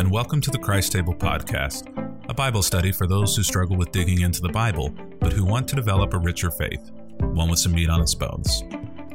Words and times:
and 0.00 0.10
welcome 0.10 0.40
to 0.40 0.50
the 0.50 0.58
Christ 0.58 0.90
Table 0.92 1.14
Podcast, 1.14 1.86
a 2.30 2.32
Bible 2.32 2.62
study 2.62 2.90
for 2.90 3.06
those 3.06 3.36
who 3.36 3.42
struggle 3.42 3.76
with 3.76 3.92
digging 3.92 4.22
into 4.22 4.40
the 4.40 4.48
Bible, 4.48 4.88
but 5.20 5.30
who 5.30 5.44
want 5.44 5.68
to 5.68 5.76
develop 5.76 6.14
a 6.14 6.18
richer 6.18 6.50
faith, 6.50 6.90
one 7.18 7.50
with 7.50 7.58
some 7.58 7.72
meat 7.72 7.90
on 7.90 8.00
its 8.00 8.14
bones. 8.14 8.64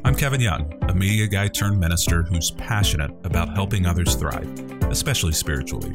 I'm 0.04 0.14
Kevin 0.14 0.40
Young, 0.40 0.72
a 0.88 0.94
media 0.94 1.26
guy 1.26 1.48
turned 1.48 1.80
minister 1.80 2.22
who's 2.22 2.52
passionate 2.52 3.10
about 3.24 3.56
helping 3.56 3.88
others 3.88 4.14
thrive, 4.14 4.48
especially 4.92 5.32
spiritually. 5.32 5.92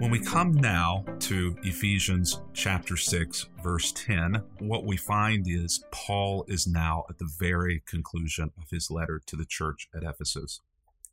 When 0.00 0.10
we 0.10 0.18
come 0.18 0.54
now 0.54 1.04
to 1.20 1.56
Ephesians 1.62 2.40
chapter 2.54 2.96
6, 2.96 3.46
verse 3.62 3.92
10, 3.92 4.42
what 4.58 4.84
we 4.84 4.96
find 4.96 5.46
is 5.46 5.84
Paul 5.92 6.44
is 6.48 6.66
now 6.66 7.04
at 7.08 7.18
the 7.18 7.30
very 7.38 7.84
conclusion 7.86 8.50
of 8.58 8.64
his 8.72 8.90
letter 8.90 9.22
to 9.26 9.36
the 9.36 9.46
church 9.46 9.86
at 9.94 10.02
Ephesus. 10.02 10.60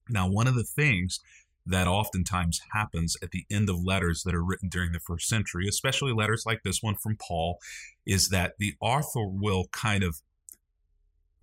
Now, 0.10 0.28
one 0.28 0.48
of 0.48 0.56
the 0.56 0.64
things 0.64 1.20
that 1.68 1.88
oftentimes 1.88 2.62
happens 2.74 3.16
at 3.22 3.32
the 3.32 3.46
end 3.52 3.70
of 3.70 3.84
letters 3.84 4.24
that 4.24 4.34
are 4.34 4.44
written 4.44 4.70
during 4.70 4.92
the 4.92 5.00
first 5.00 5.28
century, 5.28 5.68
especially 5.68 6.14
letters 6.14 6.44
like 6.46 6.64
this 6.64 6.82
one 6.82 6.96
from 6.96 7.18
Paul, 7.18 7.60
is 8.06 8.30
that 8.30 8.54
the 8.58 8.74
author 8.80 9.28
will 9.28 9.66
kind 9.72 10.04
of 10.04 10.22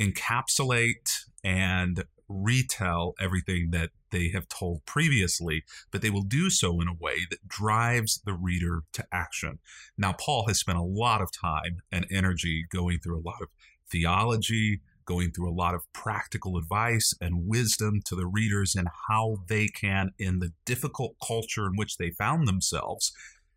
encapsulate 0.01 1.25
and 1.43 2.05
retell 2.29 3.15
everything 3.21 3.69
that 3.71 3.91
they 4.11 4.29
have 4.29 4.49
told 4.49 4.85
previously, 4.87 5.65
but 5.91 6.01
they 6.01 6.11
will 6.11 6.23
do 6.23 6.49
so 6.49 6.81
in 6.81 6.89
a 6.89 6.95
way 6.99 7.27
that 7.31 7.47
drives 7.47 8.23
the 8.25 8.33
reader 8.33 8.83
to 8.93 9.05
action. 9.13 9.59
Now, 9.99 10.13
Paul 10.13 10.47
has 10.49 10.59
spent 10.59 10.79
a 10.79 10.83
lot 10.83 11.21
of 11.21 11.31
time 11.33 11.83
and 11.93 12.07
energy 12.11 12.65
going 12.71 12.99
through 13.01 13.19
a 13.19 13.27
lot 13.27 13.43
of 13.43 13.49
theology, 13.91 14.81
going 15.05 15.31
through 15.31 15.51
a 15.51 15.55
lot 15.55 15.75
of 15.75 15.91
practical 15.93 16.57
advice 16.57 17.15
and 17.21 17.47
wisdom 17.47 18.01
to 18.07 18.15
the 18.15 18.27
readers 18.27 18.75
and 18.75 18.89
how 19.09 19.39
they 19.49 19.69
can, 19.69 20.11
in 20.19 20.39
the 20.39 20.53
difficult 20.65 21.17
culture 21.25 21.67
in 21.67 21.73
which 21.77 21.97
they 21.97 22.11
found 22.11 22.47
themselves, 22.47 23.13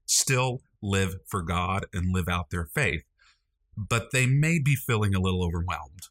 still 0.06 0.62
live 0.82 1.16
for 1.28 1.42
God 1.42 1.86
and 1.94 2.14
live 2.14 2.28
out 2.28 2.50
their 2.50 2.66
faith. 2.66 3.04
But 3.76 4.12
they 4.12 4.26
may 4.26 4.60
be 4.60 4.76
feeling 4.76 5.14
a 5.14 5.20
little 5.20 5.44
overwhelmed 5.44 6.10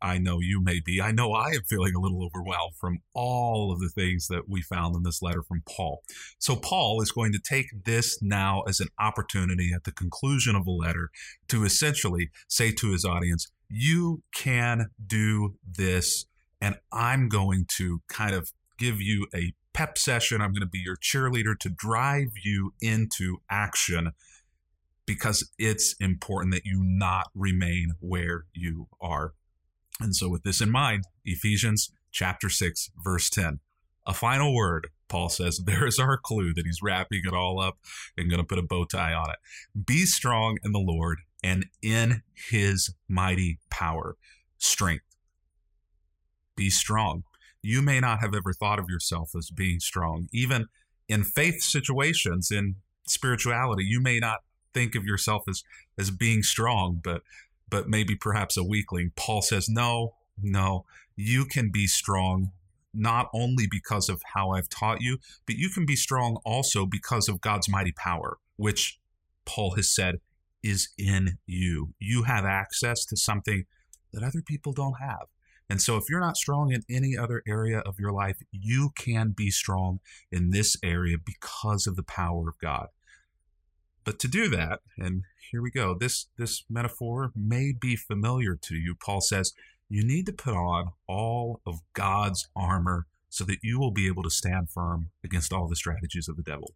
I 0.00 0.18
know 0.18 0.38
you 0.40 0.60
may 0.62 0.80
be. 0.80 1.00
I 1.00 1.12
know 1.12 1.32
I 1.32 1.50
am 1.50 1.62
feeling 1.68 1.94
a 1.94 2.00
little 2.00 2.24
overwhelmed 2.24 2.76
from 2.76 3.00
all 3.14 3.72
of 3.72 3.80
the 3.80 3.88
things 3.88 4.28
that 4.28 4.48
we 4.48 4.62
found 4.62 4.94
in 4.96 5.02
this 5.02 5.22
letter 5.22 5.42
from 5.42 5.62
Paul. 5.68 6.02
So, 6.38 6.56
Paul 6.56 7.00
is 7.02 7.12
going 7.12 7.32
to 7.32 7.38
take 7.38 7.84
this 7.84 8.20
now 8.22 8.62
as 8.62 8.80
an 8.80 8.88
opportunity 8.98 9.72
at 9.74 9.84
the 9.84 9.92
conclusion 9.92 10.56
of 10.56 10.66
a 10.66 10.70
letter 10.70 11.10
to 11.48 11.64
essentially 11.64 12.30
say 12.48 12.72
to 12.72 12.92
his 12.92 13.04
audience, 13.04 13.50
You 13.74 14.22
can 14.34 14.90
do 15.04 15.54
this, 15.66 16.26
and 16.60 16.76
I'm 16.92 17.28
going 17.28 17.66
to 17.76 18.02
kind 18.08 18.34
of 18.34 18.52
give 18.78 19.00
you 19.00 19.26
a 19.34 19.54
pep 19.72 19.96
session. 19.96 20.40
I'm 20.40 20.52
going 20.52 20.60
to 20.60 20.66
be 20.66 20.82
your 20.84 20.96
cheerleader 20.96 21.58
to 21.60 21.70
drive 21.70 22.32
you 22.44 22.74
into 22.80 23.38
action 23.48 24.12
because 25.06 25.50
it's 25.58 25.94
important 26.00 26.52
that 26.54 26.64
you 26.64 26.82
not 26.84 27.30
remain 27.34 27.92
where 28.00 28.44
you 28.52 28.88
are 29.00 29.32
and 30.00 30.16
so, 30.16 30.28
with 30.28 30.42
this 30.42 30.60
in 30.60 30.70
mind, 30.70 31.04
Ephesians 31.24 31.92
chapter 32.10 32.48
6, 32.48 32.90
verse 33.02 33.30
10, 33.30 33.60
a 34.06 34.12
final 34.12 34.54
word, 34.54 34.88
Paul 35.08 35.28
says, 35.28 35.60
there 35.64 35.86
is 35.86 35.98
our 35.98 36.16
clue 36.16 36.52
that 36.54 36.66
he's 36.66 36.82
wrapping 36.82 37.22
it 37.24 37.34
all 37.34 37.60
up 37.60 37.78
and 38.16 38.28
going 38.28 38.40
to 38.40 38.46
put 38.46 38.58
a 38.58 38.62
bow 38.62 38.84
tie 38.84 39.12
on 39.12 39.30
it. 39.30 39.36
Be 39.86 40.04
strong 40.04 40.58
in 40.64 40.72
the 40.72 40.80
Lord 40.80 41.18
and 41.42 41.66
in 41.82 42.22
his 42.34 42.94
mighty 43.08 43.58
power, 43.70 44.16
strength. 44.58 45.04
Be 46.56 46.70
strong. 46.70 47.24
You 47.62 47.82
may 47.82 48.00
not 48.00 48.20
have 48.20 48.34
ever 48.34 48.52
thought 48.52 48.78
of 48.78 48.88
yourself 48.88 49.30
as 49.36 49.50
being 49.50 49.80
strong. 49.80 50.28
Even 50.32 50.66
in 51.08 51.24
faith 51.24 51.62
situations, 51.62 52.50
in 52.50 52.76
spirituality, 53.06 53.84
you 53.84 54.00
may 54.00 54.18
not 54.18 54.40
think 54.74 54.94
of 54.94 55.04
yourself 55.04 55.42
as, 55.48 55.62
as 55.98 56.10
being 56.10 56.42
strong, 56.42 57.00
but 57.02 57.22
but 57.72 57.88
maybe 57.88 58.14
perhaps 58.14 58.58
a 58.58 58.62
weakling. 58.62 59.12
Paul 59.16 59.40
says, 59.40 59.66
No, 59.66 60.14
no, 60.40 60.84
you 61.16 61.46
can 61.46 61.70
be 61.70 61.86
strong 61.86 62.52
not 62.92 63.30
only 63.32 63.66
because 63.68 64.10
of 64.10 64.20
how 64.34 64.50
I've 64.50 64.68
taught 64.68 65.00
you, 65.00 65.16
but 65.46 65.56
you 65.56 65.70
can 65.70 65.86
be 65.86 65.96
strong 65.96 66.38
also 66.44 66.84
because 66.84 67.30
of 67.30 67.40
God's 67.40 67.70
mighty 67.70 67.92
power, 67.92 68.36
which 68.56 68.98
Paul 69.46 69.74
has 69.76 69.88
said 69.88 70.16
is 70.62 70.90
in 70.98 71.38
you. 71.46 71.94
You 71.98 72.24
have 72.24 72.44
access 72.44 73.04
to 73.06 73.16
something 73.16 73.64
that 74.12 74.22
other 74.22 74.42
people 74.42 74.72
don't 74.72 75.00
have. 75.00 75.26
And 75.70 75.80
so, 75.80 75.96
if 75.96 76.10
you're 76.10 76.20
not 76.20 76.36
strong 76.36 76.70
in 76.70 76.82
any 76.90 77.16
other 77.16 77.42
area 77.48 77.78
of 77.78 77.98
your 77.98 78.12
life, 78.12 78.38
you 78.50 78.90
can 78.96 79.30
be 79.30 79.50
strong 79.50 80.00
in 80.30 80.50
this 80.50 80.76
area 80.82 81.16
because 81.24 81.86
of 81.86 81.96
the 81.96 82.02
power 82.02 82.48
of 82.48 82.58
God. 82.58 82.88
But 84.04 84.18
to 84.18 84.28
do 84.28 84.48
that, 84.48 84.80
and 84.98 85.22
here 85.50 85.62
we 85.62 85.70
go, 85.70 85.94
this, 85.94 86.26
this 86.36 86.64
metaphor 86.68 87.32
may 87.36 87.72
be 87.72 87.96
familiar 87.96 88.56
to 88.62 88.74
you. 88.74 88.94
Paul 88.94 89.20
says, 89.20 89.52
you 89.88 90.04
need 90.04 90.26
to 90.26 90.32
put 90.32 90.54
on 90.54 90.92
all 91.06 91.60
of 91.66 91.80
God's 91.92 92.48
armor 92.56 93.06
so 93.28 93.44
that 93.44 93.58
you 93.62 93.78
will 93.78 93.90
be 93.90 94.06
able 94.06 94.22
to 94.22 94.30
stand 94.30 94.70
firm 94.70 95.10
against 95.22 95.52
all 95.52 95.68
the 95.68 95.76
strategies 95.76 96.28
of 96.28 96.36
the 96.36 96.42
devil. 96.42 96.74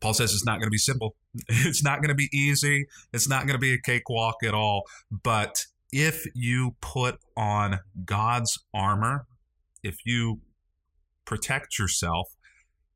Paul 0.00 0.14
says 0.14 0.32
it's 0.32 0.44
not 0.44 0.58
going 0.58 0.66
to 0.66 0.70
be 0.70 0.78
simple. 0.78 1.16
It's 1.48 1.84
not 1.84 1.98
going 1.98 2.08
to 2.08 2.14
be 2.14 2.30
easy. 2.32 2.86
It's 3.12 3.28
not 3.28 3.46
going 3.46 3.54
to 3.54 3.58
be 3.58 3.74
a 3.74 3.78
cakewalk 3.78 4.36
at 4.42 4.54
all. 4.54 4.84
But 5.10 5.66
if 5.92 6.24
you 6.34 6.76
put 6.80 7.18
on 7.36 7.80
God's 8.04 8.58
armor, 8.72 9.26
if 9.82 9.96
you 10.04 10.40
protect 11.24 11.78
yourself, 11.78 12.28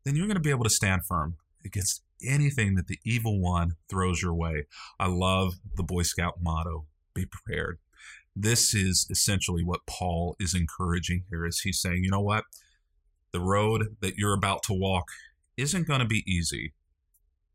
then 0.04 0.16
you're 0.16 0.26
going 0.26 0.36
to 0.36 0.40
be 0.40 0.50
able 0.50 0.64
to 0.64 0.70
stand 0.70 1.02
firm 1.06 1.36
against 1.64 2.02
anything 2.24 2.74
that 2.74 2.86
the 2.86 2.98
evil 3.04 3.40
one 3.40 3.72
throws 3.88 4.22
your 4.22 4.34
way. 4.34 4.66
I 4.98 5.06
love 5.06 5.54
the 5.76 5.82
Boy 5.82 6.02
Scout 6.02 6.34
motto 6.40 6.86
be 7.14 7.26
prepared. 7.26 7.78
This 8.34 8.74
is 8.74 9.06
essentially 9.10 9.64
what 9.64 9.86
Paul 9.86 10.36
is 10.38 10.54
encouraging 10.54 11.24
here 11.30 11.44
is 11.44 11.60
he's 11.60 11.80
saying, 11.80 12.04
you 12.04 12.10
know 12.10 12.20
what? 12.20 12.44
The 13.32 13.40
road 13.40 13.96
that 14.00 14.16
you're 14.16 14.34
about 14.34 14.62
to 14.64 14.72
walk 14.72 15.06
isn't 15.60 15.86
going 15.86 16.00
to 16.00 16.06
be 16.06 16.24
easy. 16.26 16.74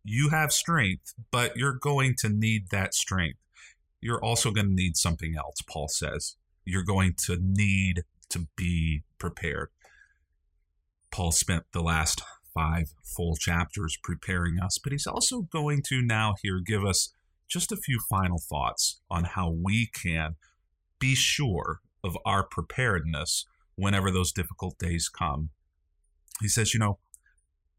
You 0.03 0.29
have 0.29 0.51
strength, 0.51 1.13
but 1.31 1.57
you're 1.57 1.77
going 1.79 2.15
to 2.19 2.29
need 2.29 2.69
that 2.71 2.93
strength. 2.93 3.39
You're 4.01 4.23
also 4.23 4.51
going 4.51 4.67
to 4.67 4.73
need 4.73 4.97
something 4.97 5.35
else, 5.35 5.55
Paul 5.67 5.87
says. 5.87 6.35
You're 6.63 6.83
going 6.83 7.15
to 7.25 7.37
need 7.41 8.03
to 8.29 8.47
be 8.55 9.03
prepared. 9.17 9.69
Paul 11.11 11.31
spent 11.31 11.63
the 11.71 11.81
last 11.81 12.21
five 12.53 12.93
full 13.03 13.35
chapters 13.35 13.97
preparing 14.03 14.59
us, 14.59 14.77
but 14.77 14.91
he's 14.91 15.07
also 15.07 15.41
going 15.41 15.81
to 15.87 16.01
now 16.01 16.35
here 16.41 16.61
give 16.65 16.85
us 16.85 17.13
just 17.47 17.71
a 17.71 17.77
few 17.77 17.99
final 18.09 18.39
thoughts 18.39 19.01
on 19.09 19.23
how 19.23 19.49
we 19.49 19.87
can 19.87 20.35
be 20.99 21.15
sure 21.15 21.81
of 22.03 22.17
our 22.25 22.43
preparedness 22.43 23.45
whenever 23.75 24.11
those 24.11 24.31
difficult 24.31 24.77
days 24.77 25.09
come. 25.09 25.49
He 26.41 26.47
says, 26.47 26.73
you 26.73 26.79
know, 26.79 26.99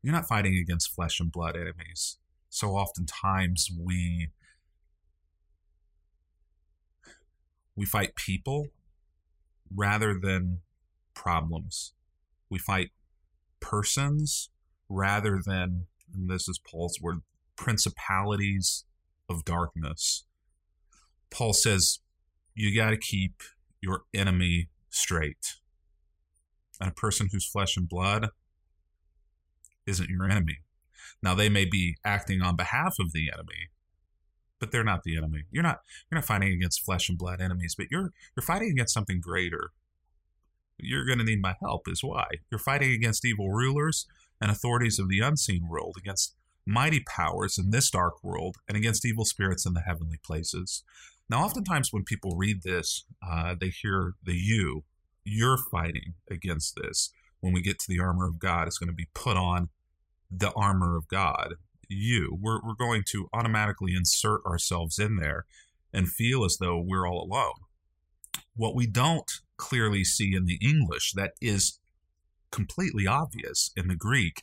you're 0.03 0.15
not 0.15 0.29
fighting 0.29 0.57
against 0.57 0.95
flesh 0.95 1.21
and 1.21 1.33
blood 1.33 1.57
enemies. 1.57 2.19
So 2.49 2.71
oftentimes 2.71 3.69
we 3.79 4.29
we 7.75 7.85
fight 7.85 8.15
people 8.17 8.69
rather 9.75 10.15
than 10.19 10.61
problems. 11.15 11.93
We 12.49 12.59
fight 12.59 12.91
persons 13.61 14.51
rather 14.89 15.41
than, 15.45 15.87
and 16.15 16.31
this 16.31 16.49
is 16.49 16.59
Paul's 16.59 16.99
word, 17.03 17.19
principalities 17.57 18.85
of 19.29 19.45
darkness. 19.45 20.25
Paul 21.31 21.53
says, 21.53 21.99
you 22.55 22.75
got 22.75 22.91
to 22.91 22.97
keep 22.97 23.43
your 23.83 24.03
enemy 24.15 24.69
straight. 24.89 25.57
And 26.81 26.91
a 26.91 26.95
person 26.95 27.29
who's 27.33 27.47
flesh 27.47 27.77
and 27.77 27.89
blood 27.89 28.29
isn't 29.87 30.11
your 30.11 30.29
enemy. 30.29 30.59
Now 31.23 31.35
they 31.35 31.49
may 31.49 31.65
be 31.65 31.97
acting 32.05 32.43
on 32.43 32.57
behalf 32.57 32.97
of 33.01 33.13
the 33.13 33.31
enemy, 33.33 33.71
but 34.61 34.71
they're 34.71 34.85
not 34.85 35.03
the 35.03 35.17
enemy. 35.17 35.45
You're 35.51 35.63
not 35.63 35.81
you're 36.11 36.17
not 36.17 36.25
fighting 36.27 36.53
against 36.53 36.85
flesh 36.85 37.09
and 37.09 37.19
blood 37.19 37.41
enemies, 37.41 37.75
but 37.77 37.87
you're 37.91 38.13
you're 38.37 38.45
fighting 38.45 38.71
against 38.71 38.95
something 38.95 39.21
greater. 39.21 39.71
you're 40.79 41.07
going 41.07 41.19
to 41.19 41.25
need 41.25 41.41
my 41.41 41.55
help, 41.61 41.89
is 41.89 42.03
why. 42.03 42.27
You're 42.51 42.59
fighting 42.59 42.93
against 42.93 43.25
evil 43.25 43.51
rulers 43.51 44.07
and 44.41 44.51
authorities 44.51 44.99
of 44.99 45.09
the 45.09 45.21
unseen 45.21 45.69
world, 45.69 45.97
against 45.99 46.35
mighty 46.67 47.01
powers 47.01 47.59
in 47.59 47.71
this 47.71 47.91
dark 47.91 48.23
world, 48.23 48.57
and 48.69 48.77
against 48.77 49.05
evil 49.07 49.25
spirits 49.25 49.65
in 49.65 49.73
the 49.73 49.81
heavenly 49.81 50.19
places. 50.25 50.83
Now, 51.29 51.45
oftentimes 51.45 51.93
when 51.93 52.05
people 52.05 52.37
read 52.37 52.63
this, 52.63 53.05
uh, 53.27 53.55
they 53.59 53.69
hear 53.69 54.15
the 54.23 54.35
you. 54.35 54.85
You're 55.25 55.59
fighting 55.59 56.15
against 56.31 56.77
this. 56.81 57.11
When 57.41 57.53
we 57.53 57.63
get 57.63 57.79
to 57.81 57.87
the 57.89 58.01
armor 58.01 58.29
of 58.29 58.39
God, 58.39 58.67
it's 58.67 58.79
going 58.79 58.89
to 58.89 58.95
be 58.95 59.09
put 59.15 59.37
on 59.37 59.71
the 60.31 60.53
armor 60.53 60.97
of 60.97 61.09
God. 61.09 61.55
You. 61.89 62.37
We're, 62.41 62.61
we're 62.63 62.75
going 62.75 63.05
to 63.11 63.29
automatically 63.33 63.95
insert 63.95 64.45
ourselves 64.45 64.99
in 64.99 65.17
there 65.17 65.47
and 65.93 66.09
feel 66.09 66.45
as 66.45 66.59
though 66.59 66.83
we're 66.85 67.07
all 67.07 67.23
alone. 67.23 67.55
What 68.55 68.75
we 68.75 68.87
don't 68.87 69.31
clearly 69.57 70.05
see 70.05 70.35
in 70.35 70.47
the 70.47 70.59
English 70.61 71.13
that 71.13 71.33
is 71.41 71.79
completely 72.51 73.07
obvious 73.07 73.71
in 73.77 73.89
the 73.89 73.97
Greek 73.97 74.43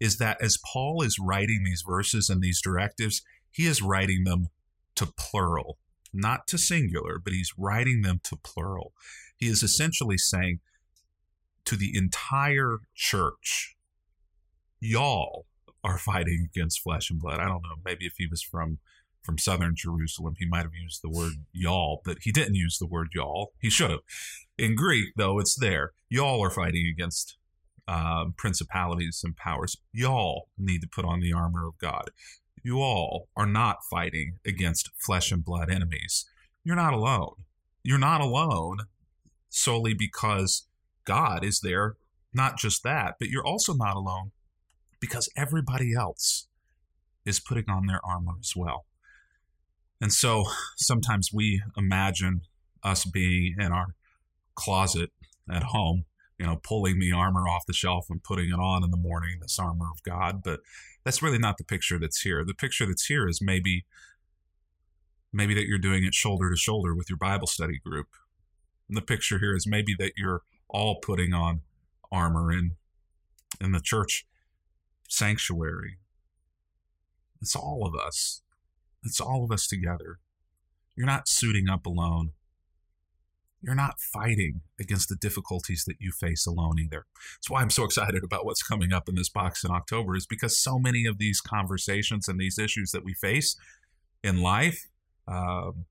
is 0.00 0.18
that 0.18 0.40
as 0.40 0.58
Paul 0.72 1.02
is 1.02 1.18
writing 1.18 1.62
these 1.64 1.82
verses 1.86 2.28
and 2.30 2.40
these 2.40 2.62
directives, 2.62 3.22
he 3.50 3.66
is 3.66 3.82
writing 3.82 4.24
them 4.24 4.48
to 4.94 5.06
plural, 5.06 5.78
not 6.12 6.46
to 6.48 6.58
singular, 6.58 7.18
but 7.22 7.32
he's 7.32 7.52
writing 7.56 8.02
them 8.02 8.20
to 8.24 8.36
plural. 8.36 8.92
He 9.36 9.46
is 9.46 9.62
essentially 9.62 10.18
saying 10.18 10.60
to 11.64 11.76
the 11.76 11.96
entire 11.96 12.78
church, 12.94 13.76
y'all 14.80 15.46
are 15.84 15.98
fighting 15.98 16.48
against 16.52 16.82
flesh 16.82 17.10
and 17.10 17.20
blood. 17.20 17.40
I 17.40 17.46
don't 17.46 17.62
know, 17.62 17.76
maybe 17.84 18.06
if 18.06 18.14
he 18.16 18.26
was 18.26 18.42
from 18.42 18.78
from 19.22 19.36
southern 19.36 19.74
Jerusalem, 19.76 20.34
he 20.38 20.46
might 20.46 20.62
have 20.62 20.74
used 20.74 21.02
the 21.02 21.10
word 21.10 21.32
y'all, 21.52 22.00
but 22.04 22.18
he 22.22 22.32
didn't 22.32 22.54
use 22.54 22.78
the 22.78 22.86
word 22.86 23.08
y'all. 23.14 23.52
He 23.60 23.68
should 23.68 23.90
have. 23.90 24.00
In 24.56 24.74
Greek, 24.74 25.12
though, 25.16 25.38
it's 25.38 25.54
there. 25.54 25.92
Y'all 26.08 26.42
are 26.42 26.50
fighting 26.50 26.86
against 26.90 27.36
uh, 27.86 28.26
principalities 28.36 29.20
and 29.24 29.36
powers. 29.36 29.76
Y'all 29.92 30.48
need 30.56 30.80
to 30.80 30.88
put 30.88 31.04
on 31.04 31.20
the 31.20 31.32
armor 31.32 31.66
of 31.66 31.76
God. 31.78 32.10
You 32.62 32.80
all 32.80 33.28
are 33.36 33.46
not 33.46 33.84
fighting 33.90 34.38
against 34.46 34.90
flesh 34.96 35.30
and 35.30 35.44
blood 35.44 35.70
enemies. 35.70 36.26
You're 36.64 36.76
not 36.76 36.94
alone. 36.94 37.34
You're 37.82 37.98
not 37.98 38.20
alone 38.20 38.78
solely 39.48 39.94
because 39.94 40.66
God 41.04 41.44
is 41.44 41.60
there. 41.60 41.96
Not 42.32 42.58
just 42.58 42.82
that, 42.82 43.16
but 43.18 43.28
you're 43.28 43.46
also 43.46 43.74
not 43.74 43.96
alone 43.96 44.32
because 45.00 45.28
everybody 45.36 45.94
else 45.94 46.46
is 47.24 47.40
putting 47.40 47.68
on 47.68 47.86
their 47.86 48.00
armor 48.04 48.34
as 48.40 48.54
well. 48.56 48.86
And 50.00 50.12
so 50.12 50.44
sometimes 50.76 51.30
we 51.32 51.62
imagine 51.76 52.42
us 52.82 53.04
being 53.04 53.56
in 53.58 53.72
our 53.72 53.94
closet 54.54 55.10
at 55.50 55.64
home, 55.64 56.04
you 56.38 56.46
know, 56.46 56.60
pulling 56.62 56.98
the 56.98 57.12
armor 57.12 57.48
off 57.48 57.66
the 57.66 57.72
shelf 57.72 58.06
and 58.08 58.22
putting 58.22 58.50
it 58.50 58.58
on 58.58 58.84
in 58.84 58.90
the 58.90 58.96
morning, 58.96 59.38
this 59.40 59.58
armor 59.58 59.86
of 59.90 60.02
God. 60.02 60.42
But 60.42 60.60
that's 61.04 61.22
really 61.22 61.38
not 61.38 61.58
the 61.58 61.64
picture 61.64 61.98
that's 61.98 62.20
here. 62.20 62.44
The 62.44 62.54
picture 62.54 62.86
that's 62.86 63.06
here 63.06 63.28
is 63.28 63.40
maybe 63.42 63.84
maybe 65.32 65.54
that 65.54 65.66
you're 65.66 65.78
doing 65.78 66.04
it 66.04 66.14
shoulder 66.14 66.48
to 66.48 66.56
shoulder 66.56 66.94
with 66.94 67.10
your 67.10 67.18
Bible 67.18 67.46
study 67.46 67.78
group. 67.84 68.08
And 68.88 68.96
the 68.96 69.02
picture 69.02 69.38
here 69.38 69.54
is 69.54 69.66
maybe 69.66 69.94
that 69.98 70.12
you're 70.16 70.42
all 70.68 71.00
putting 71.00 71.34
on 71.34 71.60
armor 72.10 72.50
in 72.52 72.76
in 73.60 73.72
the 73.72 73.80
church 73.80 74.26
sanctuary. 75.08 75.98
It's 77.40 77.56
all 77.56 77.86
of 77.86 77.94
us. 77.94 78.42
It's 79.02 79.20
all 79.20 79.44
of 79.44 79.50
us 79.50 79.66
together. 79.66 80.18
You're 80.96 81.06
not 81.06 81.28
suiting 81.28 81.68
up 81.68 81.86
alone. 81.86 82.32
You're 83.60 83.74
not 83.74 83.98
fighting 83.98 84.60
against 84.78 85.08
the 85.08 85.16
difficulties 85.16 85.84
that 85.86 85.96
you 85.98 86.12
face 86.12 86.46
alone 86.46 86.78
either. 86.78 87.06
That's 87.36 87.50
why 87.50 87.60
I'm 87.60 87.70
so 87.70 87.84
excited 87.84 88.22
about 88.22 88.44
what's 88.44 88.62
coming 88.62 88.92
up 88.92 89.08
in 89.08 89.16
this 89.16 89.28
box 89.28 89.64
in 89.64 89.70
October, 89.70 90.16
is 90.16 90.26
because 90.26 90.60
so 90.60 90.78
many 90.78 91.06
of 91.06 91.18
these 91.18 91.40
conversations 91.40 92.28
and 92.28 92.38
these 92.38 92.58
issues 92.58 92.92
that 92.92 93.04
we 93.04 93.14
face 93.14 93.56
in 94.22 94.40
life, 94.42 94.86
um, 95.26 95.86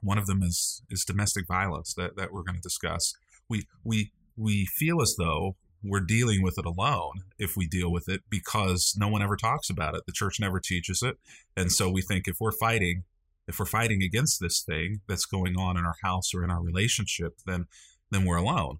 one 0.00 0.18
of 0.18 0.26
them 0.26 0.42
is 0.42 0.82
is 0.90 1.04
domestic 1.04 1.46
violence 1.46 1.94
that, 1.94 2.16
that 2.16 2.32
we're 2.32 2.42
going 2.42 2.56
to 2.56 2.60
discuss. 2.60 3.14
We 3.48 3.66
we 3.84 4.12
we 4.36 4.66
feel 4.66 5.00
as 5.00 5.14
though 5.16 5.56
we're 5.82 6.00
dealing 6.00 6.42
with 6.42 6.58
it 6.58 6.66
alone 6.66 7.22
if 7.38 7.56
we 7.56 7.66
deal 7.66 7.90
with 7.90 8.08
it 8.08 8.22
because 8.28 8.94
no 8.98 9.08
one 9.08 9.22
ever 9.22 9.36
talks 9.36 9.70
about 9.70 9.94
it. 9.94 10.02
The 10.06 10.12
church 10.12 10.38
never 10.38 10.60
teaches 10.60 11.02
it. 11.02 11.18
And 11.56 11.72
so 11.72 11.90
we 11.90 12.02
think 12.02 12.28
if 12.28 12.36
we're 12.38 12.52
fighting, 12.52 13.04
if 13.48 13.58
we're 13.58 13.66
fighting 13.66 14.02
against 14.02 14.40
this 14.40 14.60
thing 14.60 15.00
that's 15.08 15.24
going 15.24 15.56
on 15.56 15.76
in 15.76 15.84
our 15.84 15.96
house 16.02 16.34
or 16.34 16.44
in 16.44 16.50
our 16.50 16.62
relationship, 16.62 17.38
then 17.46 17.66
then 18.10 18.24
we're 18.24 18.36
alone. 18.36 18.78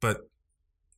But 0.00 0.28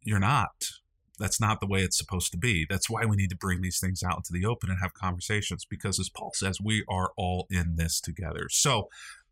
you're 0.03 0.21
not. 0.21 0.71
That's 1.19 1.41
not 1.41 1.61
the 1.61 1.67
way 1.67 1.81
it's 1.81 1.99
supposed 1.99 2.33
to 2.33 2.39
be. 2.39 2.67
That's 2.69 2.91
why 2.91 3.05
we 3.05 3.17
need 3.17 3.31
to 3.31 3.37
bring 3.37 3.61
these 3.61 3.79
things 3.79 4.03
out 4.03 4.17
into 4.17 4.33
the 4.33 4.47
open 4.47 4.71
and 4.71 4.81
have 4.81 4.95
conversations 4.95 5.65
because 5.65 6.01
as 6.01 6.09
Paul 6.09 6.33
says, 6.35 6.61
we 6.61 6.85
are 6.89 7.13
all 7.17 7.47
in 7.51 7.77
this 7.77 8.01
together. 8.01 8.47
So 8.51 8.89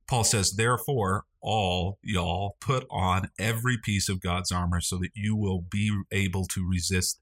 Paul 0.06 0.25
says, 0.25 0.52
therefore, 0.52 1.25
all 1.40 1.99
y'all 2.02 2.56
put 2.60 2.87
on 2.90 3.31
every 3.38 3.76
piece 3.82 4.08
of 4.08 4.20
God's 4.20 4.52
armor 4.52 4.81
so 4.81 4.99
that 4.99 5.10
you 5.14 5.34
will 5.34 5.60
be 5.60 5.90
able 6.10 6.44
to 6.46 6.69
resist 6.69 7.20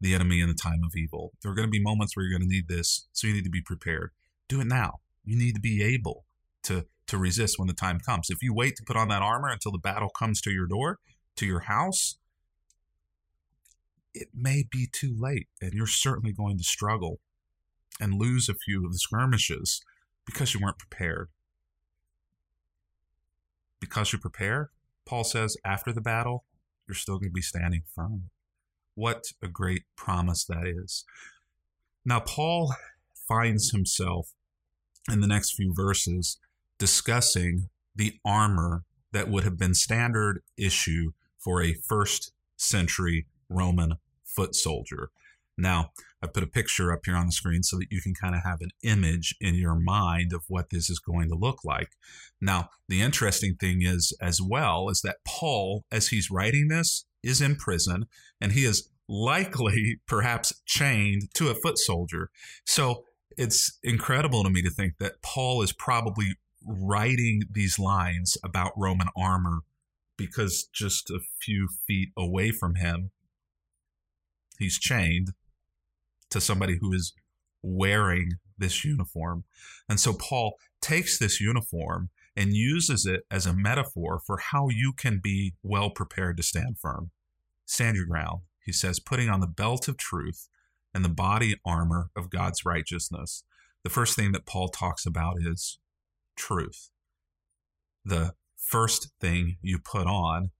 the 0.00 0.14
enemy 0.14 0.40
in 0.40 0.48
the 0.48 0.54
time 0.54 0.80
of 0.84 0.92
evil. 0.96 1.32
There 1.42 1.52
are 1.52 1.54
going 1.54 1.68
to 1.68 1.70
be 1.70 1.80
moments 1.80 2.16
where 2.16 2.24
you're 2.24 2.38
going 2.38 2.48
to 2.48 2.54
need 2.54 2.68
this, 2.68 3.06
so 3.12 3.26
you 3.26 3.34
need 3.34 3.44
to 3.44 3.50
be 3.50 3.62
prepared. 3.62 4.10
Do 4.48 4.60
it 4.60 4.66
now. 4.66 5.00
You 5.24 5.38
need 5.38 5.54
to 5.54 5.60
be 5.60 5.82
able 5.82 6.24
to 6.64 6.86
to 7.08 7.18
resist 7.18 7.58
when 7.58 7.68
the 7.68 7.74
time 7.74 7.98
comes. 7.98 8.30
If 8.30 8.42
you 8.42 8.54
wait 8.54 8.76
to 8.76 8.84
put 8.84 8.96
on 8.96 9.08
that 9.08 9.22
armor 9.22 9.48
until 9.48 9.72
the 9.72 9.78
battle 9.78 10.08
comes 10.08 10.40
to 10.42 10.50
your 10.50 10.66
door, 10.66 10.98
to 11.36 11.44
your 11.44 11.60
house, 11.60 12.16
it 14.14 14.28
may 14.34 14.64
be 14.70 14.88
too 14.90 15.14
late, 15.18 15.48
and 15.60 15.72
you're 15.72 15.86
certainly 15.86 16.32
going 16.32 16.58
to 16.58 16.64
struggle 16.64 17.20
and 18.00 18.14
lose 18.14 18.48
a 18.48 18.54
few 18.54 18.86
of 18.86 18.92
the 18.92 18.98
skirmishes 18.98 19.82
because 20.24 20.54
you 20.54 20.60
weren't 20.60 20.78
prepared 20.78 21.28
because 23.82 24.12
you 24.12 24.18
prepare, 24.18 24.70
Paul 25.04 25.24
says, 25.24 25.56
after 25.64 25.92
the 25.92 26.00
battle, 26.00 26.44
you're 26.86 26.94
still 26.94 27.18
going 27.18 27.30
to 27.30 27.34
be 27.34 27.42
standing 27.42 27.82
firm. 27.92 28.30
What 28.94 29.24
a 29.42 29.48
great 29.48 29.82
promise 29.96 30.44
that 30.44 30.68
is. 30.68 31.04
Now, 32.04 32.20
Paul 32.20 32.74
finds 33.28 33.72
himself 33.72 34.34
in 35.10 35.20
the 35.20 35.26
next 35.26 35.54
few 35.54 35.74
verses 35.74 36.38
discussing 36.78 37.70
the 37.96 38.14
armor 38.24 38.84
that 39.10 39.28
would 39.28 39.42
have 39.42 39.58
been 39.58 39.74
standard 39.74 40.42
issue 40.56 41.10
for 41.38 41.60
a 41.60 41.74
first 41.74 42.32
century 42.56 43.26
Roman 43.48 43.94
foot 44.24 44.54
soldier. 44.54 45.10
Now, 45.62 45.92
I 46.20 46.26
put 46.26 46.42
a 46.42 46.48
picture 46.48 46.92
up 46.92 47.02
here 47.04 47.14
on 47.14 47.26
the 47.26 47.32
screen 47.32 47.62
so 47.62 47.78
that 47.78 47.86
you 47.88 48.02
can 48.02 48.14
kind 48.14 48.34
of 48.34 48.42
have 48.42 48.60
an 48.60 48.70
image 48.82 49.36
in 49.40 49.54
your 49.54 49.76
mind 49.76 50.32
of 50.32 50.42
what 50.48 50.70
this 50.70 50.90
is 50.90 50.98
going 50.98 51.28
to 51.28 51.36
look 51.36 51.64
like. 51.64 51.90
Now, 52.40 52.68
the 52.88 53.00
interesting 53.00 53.54
thing 53.54 53.82
is, 53.82 54.12
as 54.20 54.42
well, 54.42 54.88
is 54.88 55.02
that 55.02 55.18
Paul, 55.24 55.84
as 55.92 56.08
he's 56.08 56.32
writing 56.32 56.66
this, 56.66 57.04
is 57.22 57.40
in 57.40 57.54
prison 57.54 58.06
and 58.40 58.52
he 58.52 58.64
is 58.64 58.90
likely 59.08 60.00
perhaps 60.08 60.52
chained 60.66 61.32
to 61.34 61.48
a 61.48 61.54
foot 61.54 61.78
soldier. 61.78 62.30
So 62.66 63.04
it's 63.38 63.78
incredible 63.84 64.42
to 64.42 64.50
me 64.50 64.62
to 64.62 64.70
think 64.70 64.94
that 64.98 65.22
Paul 65.22 65.62
is 65.62 65.72
probably 65.72 66.34
writing 66.66 67.42
these 67.48 67.78
lines 67.78 68.36
about 68.44 68.72
Roman 68.76 69.08
armor 69.16 69.60
because 70.16 70.68
just 70.74 71.08
a 71.08 71.20
few 71.40 71.68
feet 71.86 72.08
away 72.18 72.50
from 72.50 72.74
him, 72.74 73.12
he's 74.58 74.76
chained 74.76 75.34
to 76.32 76.40
somebody 76.40 76.78
who 76.80 76.92
is 76.92 77.12
wearing 77.62 78.32
this 78.58 78.84
uniform. 78.84 79.44
And 79.88 80.00
so 80.00 80.12
Paul 80.12 80.54
takes 80.80 81.18
this 81.18 81.40
uniform 81.40 82.10
and 82.36 82.54
uses 82.54 83.06
it 83.06 83.22
as 83.30 83.46
a 83.46 83.54
metaphor 83.54 84.20
for 84.26 84.38
how 84.38 84.68
you 84.68 84.92
can 84.92 85.20
be 85.22 85.54
well 85.62 85.90
prepared 85.90 86.36
to 86.38 86.42
stand 86.42 86.78
firm. 86.78 87.10
Stand 87.66 87.96
your 87.96 88.06
ground, 88.06 88.40
he 88.64 88.72
says, 88.72 88.98
putting 88.98 89.28
on 89.28 89.40
the 89.40 89.46
belt 89.46 89.88
of 89.88 89.96
truth 89.96 90.48
and 90.94 91.04
the 91.04 91.10
body 91.10 91.56
armor 91.64 92.10
of 92.16 92.30
God's 92.30 92.64
righteousness. 92.64 93.44
The 93.84 93.90
first 93.90 94.16
thing 94.16 94.32
that 94.32 94.46
Paul 94.46 94.68
talks 94.68 95.06
about 95.06 95.36
is 95.40 95.78
truth. 96.36 96.90
The 98.04 98.34
first 98.56 99.10
thing 99.20 99.56
you 99.60 99.78
put 99.78 100.06
on 100.06 100.50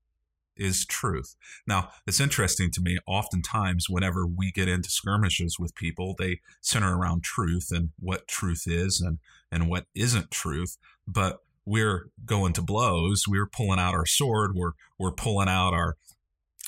is 0.57 0.87
truth. 0.87 1.35
Now, 1.67 1.91
it's 2.07 2.21
interesting 2.21 2.71
to 2.73 2.81
me, 2.81 2.99
oftentimes, 3.07 3.87
whenever 3.89 4.27
we 4.27 4.53
get 4.53 4.69
into 4.69 4.91
skirmishes 4.91 5.59
with 5.59 5.75
people, 5.75 6.15
they 6.19 6.41
center 6.61 6.97
around 6.97 7.23
truth 7.23 7.69
and 7.71 7.91
what 7.99 8.29
truth 8.29 8.65
is 8.67 9.01
and, 9.01 9.19
and 9.51 9.69
what 9.69 9.87
isn't 9.95 10.31
truth. 10.31 10.77
But 11.07 11.39
we're 11.65 12.09
going 12.25 12.53
to 12.55 12.63
blows. 12.63 13.25
We're 13.29 13.47
pulling 13.47 13.79
out 13.79 13.95
our 13.95 14.07
sword. 14.07 14.53
We're, 14.55 14.73
we're 14.99 15.13
pulling 15.13 15.49
out 15.49 15.75
our, 15.75 15.97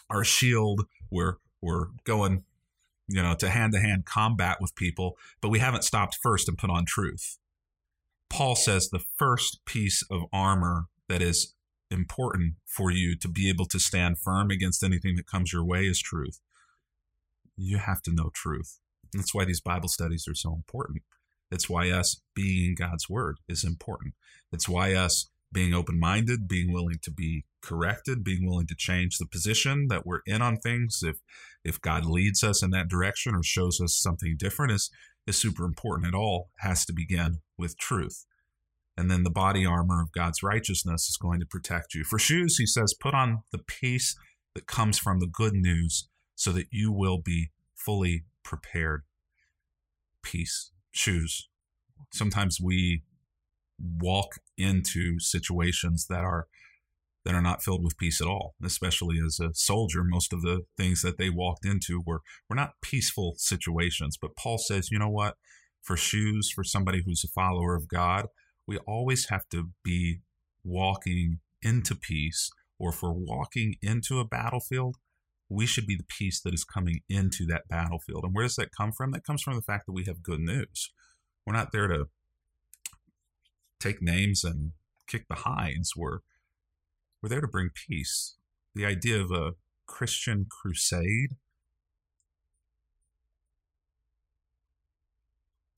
our 0.08 0.24
shield. 0.24 0.86
We're, 1.10 1.36
we're 1.60 1.86
going, 2.04 2.44
you 3.08 3.22
know, 3.22 3.34
to 3.34 3.50
hand 3.50 3.72
to 3.72 3.80
hand 3.80 4.04
combat 4.04 4.58
with 4.60 4.74
people, 4.74 5.16
but 5.40 5.48
we 5.48 5.58
haven't 5.58 5.84
stopped 5.84 6.18
first 6.22 6.48
and 6.48 6.58
put 6.58 6.70
on 6.70 6.84
truth. 6.86 7.38
Paul 8.30 8.56
says 8.56 8.88
the 8.88 9.04
first 9.16 9.64
piece 9.64 10.02
of 10.10 10.22
armor 10.32 10.86
that 11.08 11.22
is 11.22 11.53
important 11.90 12.54
for 12.66 12.90
you 12.90 13.16
to 13.16 13.28
be 13.28 13.48
able 13.48 13.66
to 13.66 13.78
stand 13.78 14.18
firm 14.18 14.50
against 14.50 14.82
anything 14.82 15.16
that 15.16 15.26
comes 15.26 15.52
your 15.52 15.64
way 15.64 15.86
is 15.86 16.00
truth. 16.00 16.40
You 17.56 17.78
have 17.78 18.02
to 18.02 18.12
know 18.12 18.30
truth. 18.34 18.78
That's 19.12 19.34
why 19.34 19.44
these 19.44 19.60
Bible 19.60 19.88
studies 19.88 20.26
are 20.28 20.34
so 20.34 20.52
important. 20.52 21.02
It's 21.50 21.68
why 21.68 21.90
us 21.90 22.20
being 22.34 22.74
God's 22.74 23.08
word 23.08 23.38
is 23.48 23.64
important. 23.64 24.14
It's 24.52 24.68
why 24.68 24.94
us 24.94 25.30
being 25.52 25.72
open 25.72 26.00
minded, 26.00 26.48
being 26.48 26.72
willing 26.72 26.98
to 27.02 27.10
be 27.12 27.44
corrected, 27.62 28.24
being 28.24 28.44
willing 28.46 28.66
to 28.66 28.74
change 28.74 29.18
the 29.18 29.26
position 29.26 29.86
that 29.88 30.04
we're 30.04 30.20
in 30.26 30.42
on 30.42 30.56
things. 30.56 31.00
If 31.02 31.18
if 31.64 31.80
God 31.80 32.04
leads 32.04 32.42
us 32.42 32.62
in 32.62 32.70
that 32.70 32.88
direction 32.88 33.34
or 33.34 33.42
shows 33.42 33.80
us 33.80 33.94
something 33.94 34.36
different 34.36 34.72
is 34.72 34.90
is 35.26 35.38
super 35.38 35.64
important. 35.64 36.08
It 36.08 36.14
all 36.14 36.50
has 36.58 36.84
to 36.86 36.92
begin 36.92 37.38
with 37.56 37.78
truth. 37.78 38.26
And 38.96 39.10
then 39.10 39.24
the 39.24 39.30
body 39.30 39.66
armor 39.66 40.00
of 40.00 40.12
God's 40.12 40.42
righteousness 40.42 41.08
is 41.08 41.16
going 41.16 41.40
to 41.40 41.46
protect 41.46 41.94
you. 41.94 42.04
For 42.04 42.18
shoes, 42.18 42.58
he 42.58 42.66
says, 42.66 42.94
put 42.94 43.14
on 43.14 43.42
the 43.50 43.58
peace 43.58 44.16
that 44.54 44.66
comes 44.66 44.98
from 44.98 45.18
the 45.18 45.26
good 45.26 45.54
news 45.54 46.08
so 46.36 46.52
that 46.52 46.66
you 46.70 46.92
will 46.92 47.18
be 47.18 47.50
fully 47.74 48.24
prepared. 48.44 49.02
Peace, 50.22 50.70
shoes. 50.92 51.48
Sometimes 52.12 52.60
we 52.60 53.02
walk 53.78 54.36
into 54.56 55.18
situations 55.18 56.06
that 56.08 56.24
are 56.24 56.46
that 57.24 57.34
are 57.34 57.42
not 57.42 57.62
filled 57.62 57.82
with 57.82 57.96
peace 57.96 58.20
at 58.20 58.26
all 58.26 58.54
especially 58.64 59.16
as 59.24 59.40
a 59.40 59.52
soldier 59.52 60.04
most 60.04 60.32
of 60.32 60.42
the 60.42 60.60
things 60.76 61.02
that 61.02 61.18
they 61.18 61.28
walked 61.28 61.66
into 61.66 62.00
were 62.06 62.20
were 62.48 62.54
not 62.54 62.74
peaceful 62.80 63.34
situations 63.36 64.16
but 64.20 64.36
paul 64.36 64.58
says 64.58 64.90
you 64.92 64.98
know 64.98 65.08
what 65.08 65.34
for 65.82 65.96
shoes 65.96 66.52
for 66.54 66.62
somebody 66.62 67.02
who's 67.04 67.24
a 67.24 67.28
follower 67.28 67.74
of 67.74 67.88
god 67.88 68.26
we 68.66 68.78
always 68.78 69.28
have 69.28 69.48
to 69.50 69.70
be 69.82 70.20
walking 70.64 71.40
into 71.62 71.94
peace 71.94 72.50
or 72.78 72.90
if 72.90 73.02
we're 73.02 73.12
walking 73.12 73.76
into 73.82 74.20
a 74.20 74.24
battlefield 74.24 74.96
we 75.48 75.66
should 75.66 75.86
be 75.86 75.96
the 75.96 76.04
peace 76.04 76.40
that 76.40 76.54
is 76.54 76.64
coming 76.64 77.00
into 77.08 77.46
that 77.46 77.68
battlefield 77.68 78.24
and 78.24 78.34
where 78.34 78.44
does 78.44 78.56
that 78.56 78.70
come 78.76 78.92
from 78.92 79.10
that 79.10 79.24
comes 79.24 79.42
from 79.42 79.54
the 79.54 79.62
fact 79.62 79.86
that 79.86 79.92
we 79.92 80.04
have 80.04 80.22
good 80.22 80.40
news 80.40 80.90
we're 81.46 81.54
not 81.54 81.72
there 81.72 81.88
to 81.88 82.06
take 83.84 84.00
names 84.00 84.44
and 84.44 84.72
kick 85.06 85.28
behinds. 85.28 85.92
We're 85.96 86.18
we're 87.22 87.28
there 87.28 87.40
to 87.40 87.48
bring 87.48 87.70
peace. 87.74 88.36
The 88.74 88.84
idea 88.84 89.20
of 89.20 89.30
a 89.30 89.52
Christian 89.86 90.46
crusade. 90.50 91.36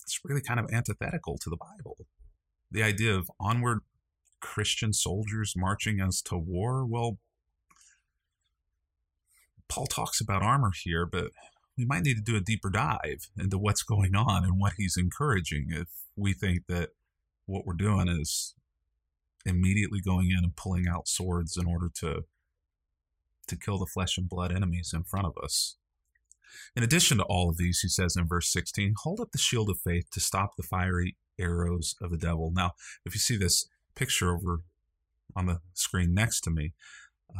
It's 0.03 0.21
really 0.25 0.41
kind 0.41 0.61
of 0.61 0.67
antithetical 0.73 1.37
to 1.39 1.51
the 1.51 1.57
Bible. 1.57 1.97
The 2.71 2.83
idea 2.83 3.15
of 3.15 3.31
onward 3.39 3.81
Christian 4.41 4.93
soldiers 4.93 5.55
marching 5.57 6.01
us 6.01 6.21
to 6.23 6.37
war. 6.37 6.85
Well, 6.85 7.19
Paul 9.69 9.87
talks 9.87 10.21
about 10.21 10.43
armor 10.43 10.73
here, 10.83 11.07
but 11.07 11.33
we 11.77 11.85
might 11.85 12.05
need 12.05 12.17
to 12.17 12.23
do 12.23 12.37
a 12.37 12.41
deeper 12.41 12.71
dive 12.71 13.29
into 13.39 13.59
what's 13.59 13.83
going 13.83 14.15
on 14.15 14.45
and 14.45 14.59
what 14.59 14.75
he's 14.77 14.97
encouraging 14.97 15.67
if 15.71 15.89
we 16.17 16.33
think 16.33 16.67
that 16.69 16.91
what 17.47 17.67
we're 17.67 17.75
doing 17.75 18.09
is 18.09 18.55
immediately 19.45 20.01
going 20.01 20.31
in 20.31 20.43
and 20.43 20.57
pulling 20.57 20.87
out 20.89 21.09
swords 21.09 21.57
in 21.57 21.67
order 21.67 21.91
to 22.01 22.25
to 23.47 23.57
kill 23.57 23.79
the 23.79 23.87
flesh 23.87 24.19
and 24.19 24.29
blood 24.29 24.51
enemies 24.51 24.93
in 24.93 25.05
front 25.05 25.25
of 25.25 25.35
us. 25.41 25.77
In 26.75 26.83
addition 26.83 27.19
to 27.19 27.25
all 27.25 27.49
of 27.49 27.59
these, 27.59 27.79
he 27.79 27.89
says 27.89 28.17
in 28.17 28.27
verse 28.27 28.51
16, 28.51 28.95
hold 29.05 29.21
up 29.21 29.31
the 29.31 29.39
shield 29.39 29.71
of 29.71 29.79
faith 29.79 30.11
to 30.11 30.21
stop 30.21 30.57
the 30.57 30.65
fiery 30.65 31.17
arrows 31.39 31.95
of 32.01 32.11
the 32.11 32.19
devil. 32.19 32.51
Now, 32.55 32.73
if 33.05 33.15
you 33.15 33.21
see 33.21 33.37
this 33.37 33.69
picture 33.95 34.35
over 34.35 34.61
on 35.35 35.47
the 35.47 35.61
screen 35.75 36.15
next 36.15 36.41
to 36.43 36.51
me, 36.51 36.73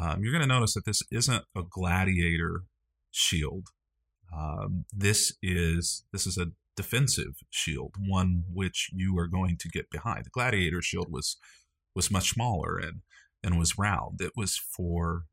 um, 0.01 0.23
you're 0.23 0.33
going 0.33 0.47
to 0.47 0.55
notice 0.55 0.75
that 0.75 0.85
this 0.85 1.03
isn't 1.11 1.45
a 1.57 1.63
gladiator 1.69 2.65
shield. 3.11 3.69
Um, 4.37 4.85
this 4.93 5.33
is 5.43 6.05
this 6.13 6.27
is 6.27 6.37
a 6.37 6.49
defensive 6.77 7.37
shield, 7.49 7.95
one 8.07 8.45
which 8.53 8.91
you 8.93 9.17
are 9.19 9.29
going 9.29 9.57
to 9.59 9.69
get 9.69 9.89
behind. 9.91 10.25
The 10.25 10.31
gladiator 10.31 10.83
shield 10.83 11.07
was 11.11 11.37
was 11.95 12.11
much 12.11 12.31
smaller 12.31 12.77
and 12.79 13.01
and 13.43 13.59
was 13.59 13.79
round. 13.79 14.21
It 14.21 14.33
was 14.37 14.57
for 14.57 15.25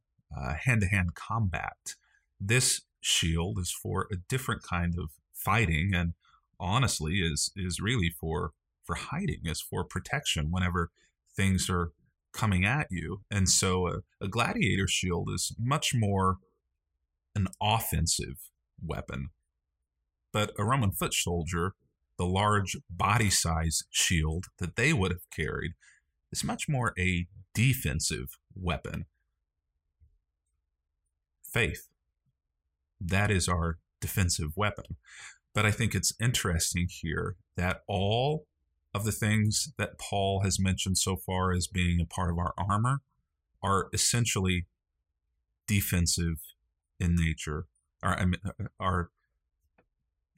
hand 0.66 0.82
to 0.82 0.88
hand 0.88 1.16
combat. 1.16 1.96
This 2.40 2.82
shield 3.02 3.60
is 3.60 3.72
for 3.72 4.08
a 4.12 4.16
different 4.30 4.64
kind 4.64 4.96
of 4.98 5.12
fighting, 5.34 5.92
and 5.94 6.14
honestly, 6.60 7.16
is 7.16 7.52
is 7.56 7.80
really 7.80 8.10
for 8.20 8.52
for 8.84 8.96
hiding, 8.96 9.42
is 9.46 9.62
for 9.62 9.84
protection 9.84 10.52
whenever 10.52 10.92
things 11.36 11.70
are 11.70 11.92
coming 12.34 12.66
at 12.66 12.88
you. 12.90 13.22
And 13.32 13.48
so, 13.50 13.88
a, 13.88 13.98
a 14.22 14.28
gladiator 14.28 14.88
shield 14.88 15.30
is 15.34 15.56
much 15.60 15.94
more 15.96 16.38
an 17.36 17.48
offensive 17.62 18.50
weapon 18.84 19.30
but 20.34 20.52
a 20.58 20.66
Roman 20.66 20.92
foot 20.92 21.14
soldier, 21.14 21.76
the 22.18 22.26
large 22.26 22.76
body 22.90 23.30
size 23.30 23.84
shield 23.90 24.48
that 24.58 24.76
they 24.76 24.92
would 24.92 25.12
have 25.12 25.30
carried, 25.30 25.74
is 26.32 26.44
much 26.44 26.68
more 26.68 26.94
a 27.00 27.28
defensive 27.54 28.38
weapon. 28.56 29.06
Faith. 31.44 31.88
That 33.00 33.30
is 33.30 33.48
our 33.48 33.78
defensive 34.02 34.58
weapon. 34.58 34.98
But 35.54 35.66
I 35.66 35.72
think 35.72 35.94
it's 35.94 36.14
interesting 36.20 36.88
here 36.90 37.36
that 37.56 37.82
all 37.88 38.46
of 38.94 39.06
the 39.06 39.12
things 39.12 39.74
that 39.78 40.00
Paul 40.00 40.42
has 40.44 40.60
mentioned 40.60 40.98
so 40.98 41.16
far 41.16 41.52
as 41.54 41.68
being 41.68 42.00
a 42.02 42.06
part 42.06 42.32
of 42.32 42.38
our 42.38 42.54
armor 42.58 43.02
are 43.62 43.88
essentially 43.94 44.68
defensive 45.68 46.38
in 47.00 47.16
nature, 47.16 47.66
or 48.04 48.18
are 48.80 49.10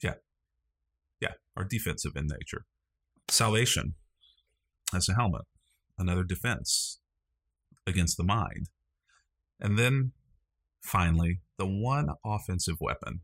yeah. 0.02 0.14
Yeah. 1.20 1.32
Are 1.56 1.64
defensive 1.64 2.12
in 2.16 2.26
nature. 2.26 2.66
Salvation 3.28 3.94
as 4.94 5.08
a 5.08 5.14
helmet, 5.14 5.42
another 5.98 6.22
defense 6.22 7.00
against 7.86 8.16
the 8.16 8.24
mind. 8.24 8.68
And 9.60 9.78
then 9.78 10.12
finally, 10.82 11.40
the 11.58 11.66
one 11.66 12.10
offensive 12.24 12.76
weapon, 12.80 13.20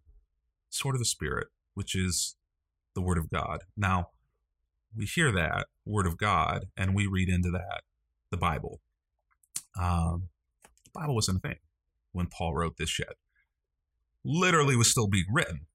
sword 0.71 0.95
of 0.97 1.01
the 1.01 1.05
Spirit, 1.05 1.49
which 1.75 1.95
is 1.95 2.37
the 2.95 3.03
Word 3.03 3.19
of 3.19 3.31
God. 3.31 3.61
Now, 3.77 4.09
we 4.97 5.07
hear 5.07 5.33
that 5.33 5.67
Word 5.87 6.07
of 6.07 6.19
God 6.19 6.67
and 6.77 6.95
we 6.95 7.07
read 7.07 7.29
into 7.29 7.51
that 7.51 7.83
the 8.31 8.37
Bible. 8.37 8.81
Um, 9.79 10.29
the 10.85 10.91
Bible 10.95 11.15
wasn't 11.15 11.39
a 11.39 11.49
thing 11.49 11.59
when 12.13 12.27
Paul 12.27 12.55
wrote 12.55 12.77
this 12.77 12.99
yet. 12.99 13.15
Literally 14.25 14.77
was 14.77 14.91
still 14.91 15.09
being 15.09 15.27
written 15.33 15.67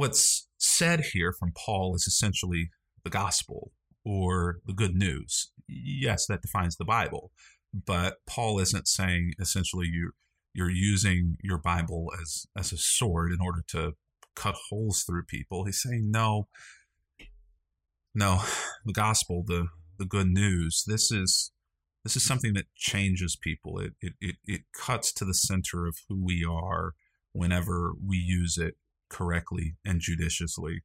what's 0.00 0.48
said 0.56 1.04
here 1.12 1.30
from 1.30 1.52
Paul 1.54 1.94
is 1.94 2.06
essentially 2.06 2.70
the 3.04 3.10
gospel 3.10 3.70
or 4.02 4.60
the 4.64 4.72
good 4.72 4.94
news. 4.94 5.52
Yes, 5.68 6.24
that 6.26 6.40
defines 6.40 6.76
the 6.76 6.86
Bible, 6.86 7.32
but 7.74 8.16
Paul 8.26 8.58
isn't 8.60 8.88
saying 8.88 9.32
essentially 9.38 9.88
you 9.92 10.12
you're 10.54 10.70
using 10.70 11.36
your 11.42 11.58
Bible 11.58 12.10
as 12.18 12.46
as 12.56 12.72
a 12.72 12.78
sword 12.78 13.30
in 13.30 13.40
order 13.42 13.62
to 13.68 13.92
cut 14.34 14.54
holes 14.68 15.02
through 15.02 15.24
people. 15.24 15.64
He's 15.64 15.82
saying 15.82 16.10
no, 16.10 16.48
no, 18.14 18.42
the 18.84 18.92
gospel, 18.92 19.44
the 19.46 19.68
the 19.98 20.06
good 20.06 20.28
news. 20.28 20.84
This 20.86 21.10
is 21.10 21.52
this 22.04 22.16
is 22.16 22.24
something 22.24 22.54
that 22.54 22.74
changes 22.74 23.36
people. 23.36 23.78
It 23.78 23.92
it 24.00 24.14
it, 24.20 24.36
it 24.46 24.60
cuts 24.72 25.12
to 25.14 25.24
the 25.24 25.34
center 25.34 25.86
of 25.86 25.98
who 26.08 26.24
we 26.24 26.44
are 26.44 26.92
whenever 27.32 27.92
we 28.04 28.16
use 28.16 28.58
it 28.58 28.74
correctly 29.08 29.76
and 29.84 30.00
judiciously. 30.00 30.82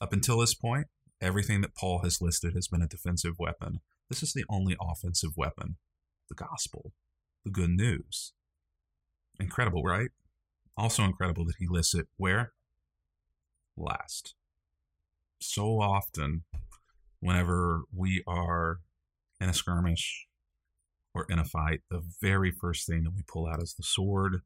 Up 0.00 0.12
until 0.12 0.38
this 0.38 0.54
point, 0.54 0.86
everything 1.20 1.60
that 1.60 1.74
Paul 1.74 2.00
has 2.02 2.20
listed 2.20 2.54
has 2.54 2.68
been 2.68 2.82
a 2.82 2.88
defensive 2.88 3.34
weapon. 3.38 3.80
This 4.08 4.22
is 4.22 4.32
the 4.32 4.44
only 4.48 4.76
offensive 4.80 5.32
weapon 5.36 5.76
the 6.28 6.34
gospel, 6.34 6.92
the 7.44 7.50
good 7.50 7.70
news. 7.70 8.32
Incredible, 9.40 9.82
right? 9.82 10.10
Also 10.80 11.04
incredible 11.04 11.44
that 11.44 11.56
he 11.58 11.66
lists 11.68 11.94
it 11.94 12.06
where? 12.16 12.52
Last. 13.76 14.34
So 15.38 15.78
often, 15.78 16.44
whenever 17.20 17.82
we 17.94 18.24
are 18.26 18.78
in 19.42 19.50
a 19.50 19.52
skirmish 19.52 20.26
or 21.12 21.26
in 21.28 21.38
a 21.38 21.44
fight, 21.44 21.82
the 21.90 22.02
very 22.22 22.50
first 22.50 22.86
thing 22.86 23.04
that 23.04 23.12
we 23.14 23.22
pull 23.28 23.46
out 23.46 23.62
is 23.62 23.74
the 23.74 23.82
sword 23.82 24.40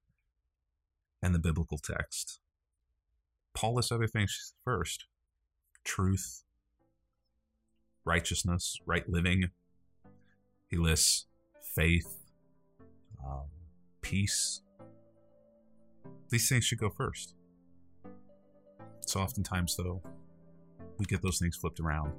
and 1.22 1.32
the 1.32 1.38
biblical 1.38 1.78
text. 1.78 2.40
Paul 3.54 3.76
lists 3.76 3.92
other 3.92 4.08
things 4.08 4.54
first 4.64 5.04
truth, 5.84 6.42
righteousness, 8.04 8.80
right 8.84 9.08
living. 9.08 9.50
He 10.68 10.78
lists 10.78 11.26
faith, 11.62 12.18
um, 13.24 13.44
peace. 14.02 14.63
These 16.30 16.48
things 16.48 16.64
should 16.64 16.78
go 16.78 16.90
first. 16.90 17.34
So 19.00 19.20
oftentimes, 19.20 19.76
though, 19.76 20.02
we 20.98 21.04
get 21.06 21.22
those 21.22 21.38
things 21.38 21.56
flipped 21.56 21.80
around. 21.80 22.12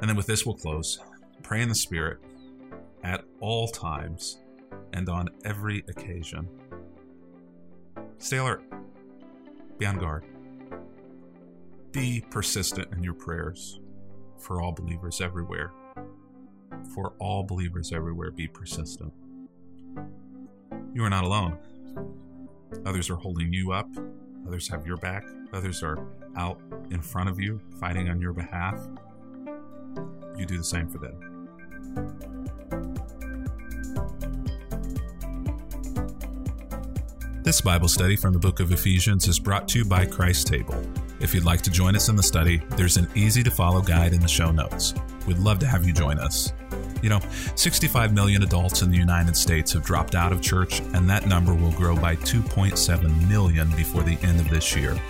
And 0.00 0.08
then 0.08 0.16
with 0.16 0.26
this, 0.26 0.44
we'll 0.44 0.56
close. 0.56 0.98
Pray 1.42 1.62
in 1.62 1.68
the 1.68 1.74
Spirit. 1.74 2.18
At 3.04 3.24
all 3.40 3.68
times 3.68 4.38
and 4.92 5.08
on 5.08 5.28
every 5.44 5.84
occasion. 5.88 6.48
Stay 8.18 8.38
alert. 8.38 8.62
Be 9.78 9.86
on 9.86 9.98
guard. 9.98 10.24
Be 11.92 12.24
persistent 12.30 12.92
in 12.92 13.02
your 13.02 13.14
prayers 13.14 13.80
for 14.38 14.60
all 14.60 14.72
believers 14.72 15.20
everywhere. 15.20 15.72
For 16.94 17.12
all 17.18 17.42
believers 17.44 17.92
everywhere, 17.92 18.30
be 18.30 18.48
persistent. 18.48 19.12
You 20.94 21.04
are 21.04 21.10
not 21.10 21.24
alone. 21.24 21.58
Others 22.84 23.10
are 23.10 23.16
holding 23.16 23.52
you 23.52 23.72
up, 23.72 23.88
others 24.46 24.68
have 24.68 24.86
your 24.86 24.96
back, 24.96 25.24
others 25.52 25.82
are 25.82 25.98
out 26.36 26.60
in 26.90 27.00
front 27.00 27.28
of 27.28 27.40
you 27.40 27.60
fighting 27.80 28.08
on 28.08 28.20
your 28.20 28.32
behalf. 28.32 28.78
You 30.36 30.46
do 30.46 30.58
the 30.58 30.64
same 30.64 30.88
for 30.88 30.98
them. 30.98 31.36
This 37.42 37.60
Bible 37.60 37.86
study 37.86 38.16
from 38.16 38.32
the 38.32 38.40
book 38.40 38.58
of 38.58 38.72
Ephesians 38.72 39.28
is 39.28 39.38
brought 39.38 39.68
to 39.68 39.78
you 39.78 39.84
by 39.84 40.04
Christ 40.04 40.48
Table. 40.48 40.82
If 41.20 41.32
you'd 41.32 41.44
like 41.44 41.62
to 41.62 41.70
join 41.70 41.94
us 41.94 42.08
in 42.08 42.16
the 42.16 42.22
study, 42.22 42.60
there's 42.70 42.96
an 42.96 43.08
easy 43.14 43.44
to 43.44 43.52
follow 43.52 43.80
guide 43.80 44.12
in 44.12 44.20
the 44.20 44.26
show 44.26 44.50
notes. 44.50 44.94
We'd 45.28 45.38
love 45.38 45.60
to 45.60 45.66
have 45.66 45.86
you 45.86 45.92
join 45.92 46.18
us. 46.18 46.52
You 47.06 47.10
know, 47.10 47.20
65 47.54 48.12
million 48.12 48.42
adults 48.42 48.82
in 48.82 48.90
the 48.90 48.96
United 48.96 49.36
States 49.36 49.72
have 49.74 49.84
dropped 49.84 50.16
out 50.16 50.32
of 50.32 50.42
church, 50.42 50.80
and 50.80 51.08
that 51.08 51.24
number 51.24 51.54
will 51.54 51.70
grow 51.70 51.94
by 51.94 52.16
2.7 52.16 53.28
million 53.28 53.70
before 53.76 54.02
the 54.02 54.18
end 54.26 54.40
of 54.40 54.50
this 54.50 54.74
year. 54.74 55.00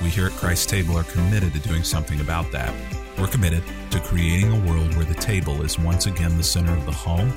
We 0.00 0.08
here 0.08 0.28
at 0.28 0.32
Christ 0.32 0.70
Table 0.70 0.96
are 0.96 1.02
committed 1.02 1.52
to 1.52 1.58
doing 1.58 1.82
something 1.82 2.22
about 2.22 2.50
that. 2.52 2.72
We're 3.18 3.26
committed 3.26 3.62
to 3.90 4.00
creating 4.00 4.50
a 4.50 4.66
world 4.66 4.96
where 4.96 5.04
the 5.04 5.12
table 5.12 5.60
is 5.60 5.78
once 5.78 6.06
again 6.06 6.38
the 6.38 6.42
center 6.42 6.72
of 6.72 6.86
the 6.86 6.92
home, 6.92 7.30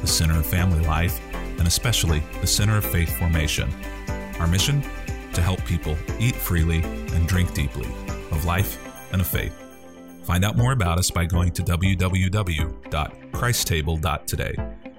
the 0.00 0.06
center 0.06 0.38
of 0.38 0.46
family 0.46 0.82
life, 0.86 1.20
and 1.34 1.66
especially 1.66 2.22
the 2.40 2.46
center 2.46 2.78
of 2.78 2.86
faith 2.86 3.18
formation. 3.18 3.70
Our 4.40 4.46
mission? 4.46 4.80
To 5.34 5.42
help 5.42 5.62
people 5.66 5.94
eat 6.18 6.36
freely 6.36 6.82
and 6.82 7.28
drink 7.28 7.52
deeply 7.52 7.88
of 8.30 8.46
life 8.46 8.82
and 9.12 9.20
of 9.20 9.26
faith. 9.26 9.67
Find 10.28 10.44
out 10.44 10.56
more 10.58 10.72
about 10.72 10.98
us 10.98 11.10
by 11.10 11.24
going 11.24 11.52
to 11.52 11.62
www.christtable.today. 11.62 14.54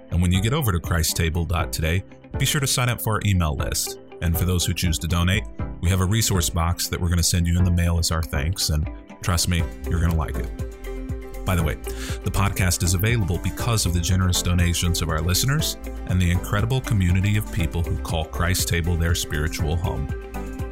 And 0.09 0.21
when 0.24 0.31
you 0.31 0.41
get 0.41 0.53
over 0.53 0.71
to 0.71 0.79
christtable.today, 0.79 2.03
be 2.39 2.45
sure 2.48 2.59
to 2.59 2.65
sign 2.65 2.89
up 2.89 3.00
for 3.00 3.13
our 3.13 3.21
email 3.27 3.55
list. 3.55 4.00
And 4.24 4.36
for 4.36 4.45
those 4.45 4.65
who 4.65 4.74
choose 4.74 4.98
to 4.98 5.07
donate, 5.07 5.43
we 5.81 5.89
have 5.91 6.01
a 6.01 6.05
resource 6.05 6.50
box 6.50 6.88
that 6.88 7.00
we're 7.00 7.09
going 7.09 7.19
to 7.19 7.24
send 7.24 7.45
you 7.45 7.59
in 7.59 7.63
the 7.63 7.69
mail 7.69 8.00
as 8.00 8.09
our 8.09 8.24
thanks. 8.24 8.71
And 8.71 8.89
trust 9.21 9.48
me, 9.48 9.62
you're 9.88 10.00
going 10.00 10.13
to 10.13 10.17
like 10.17 10.36
it. 10.36 11.45
By 11.45 11.55
the 11.55 11.62
way, 11.62 11.75
the 11.75 12.31
podcast 12.31 12.81
is 12.81 12.95
available 12.95 13.38
because 13.38 13.86
of 13.86 13.93
the 13.93 14.00
generous 14.00 14.41
donations 14.41 15.03
of 15.03 15.09
our 15.09 15.21
listeners 15.21 15.77
and 16.07 16.19
the 16.19 16.31
incredible 16.31 16.81
community 16.81 17.38
of 17.38 17.53
people 17.53 17.83
who 17.83 18.00
call 18.00 18.25
Christ 18.25 18.67
Table 18.67 18.95
their 18.95 19.13
spiritual 19.13 19.75
home. 19.75 20.07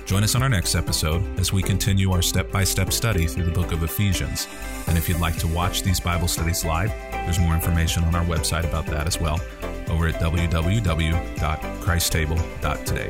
Join 0.08 0.24
us 0.24 0.34
on 0.36 0.42
our 0.42 0.48
next 0.48 0.74
episode 0.74 1.22
as 1.38 1.52
we 1.52 1.62
continue 1.62 2.14
our 2.14 2.22
step 2.22 2.50
by 2.50 2.64
step 2.64 2.94
study 2.94 3.28
through 3.28 3.44
the 3.44 3.52
book 3.52 3.74
of 3.74 3.84
Ephesians. 3.84 4.48
And 4.88 4.98
if 4.98 5.10
you'd 5.10 5.20
like 5.20 5.36
to 5.40 5.50
watch 5.50 5.84
these 5.84 6.00
Bible 6.00 6.30
studies 6.30 6.64
live, 6.64 6.92
there's 7.12 7.40
more 7.40 7.54
information 7.54 8.06
on 8.06 8.16
our 8.16 8.24
website 8.24 8.64
about 8.64 8.86
that 8.86 9.06
as 9.06 9.20
well 9.20 9.42
over 9.90 10.08
at 10.08 10.16
www.christtable.today. 10.16 13.10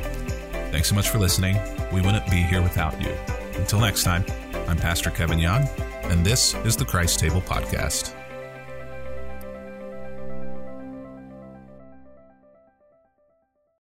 Thanks 0.72 0.88
so 0.88 0.96
much 0.96 1.08
for 1.08 1.18
listening. 1.18 1.56
We 1.92 2.00
wouldn't 2.00 2.28
be 2.28 2.42
here 2.42 2.62
without 2.62 3.00
you. 3.00 3.14
Until 3.54 3.78
next 3.78 4.02
time, 4.02 4.24
I'm 4.66 4.76
Pastor 4.76 5.10
Kevin 5.10 5.38
Young 5.38 5.68
and 6.08 6.26
this 6.26 6.56
is 6.64 6.76
the 6.76 6.84
Christ 6.84 7.20
Table 7.20 7.42
Podcast. 7.42 8.17